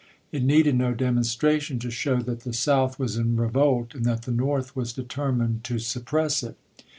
It 0.31 0.41
needed 0.43 0.73
no 0.77 0.95
demonstra 0.95 1.61
tion 1.61 1.77
to 1.77 1.91
show 1.91 2.23
that 2.23 2.39
the 2.39 2.53
South 2.53 2.97
was 2.97 3.17
in 3.17 3.35
revolt, 3.35 3.93
and 3.93 4.03
that 4.05 4.23
the 4.23 4.31
North 4.31 4.75
was 4.75 4.93
determined 4.93 5.63
to 5.65 5.77
suppress 5.77 6.41
it. 6.41 6.57